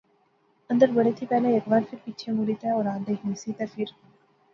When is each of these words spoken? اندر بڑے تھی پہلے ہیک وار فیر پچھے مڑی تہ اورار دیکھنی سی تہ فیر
اندر 0.71 0.87
بڑے 0.95 1.11
تھی 1.17 1.25
پہلے 1.31 1.47
ہیک 1.53 1.67
وار 1.71 1.81
فیر 1.89 1.99
پچھے 2.05 2.31
مڑی 2.37 2.55
تہ 2.61 2.67
اورار 2.75 2.99
دیکھنی 3.07 3.35
سی 3.41 3.51
تہ 3.57 3.65
فیر 3.73 3.89